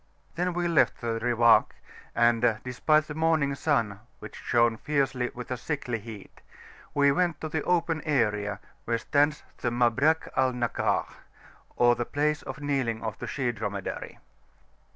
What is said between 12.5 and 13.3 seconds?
kneeling of the